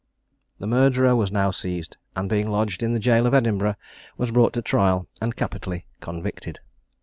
[0.57, 3.75] The murderer was now seized, and being lodged in the jail of Edinburgh,
[4.17, 6.59] was brought to trial and capitally convicted.